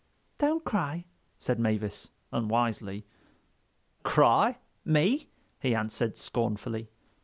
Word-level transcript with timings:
"Don't 0.39 0.65
cry," 0.65 1.05
said 1.37 1.59
Mavis 1.59 2.09
unwisely. 2.31 3.05
"Cry? 4.01 4.57
Me?" 4.83 5.29
he 5.59 5.75
answered 5.75 6.17
scornfully. 6.17 6.89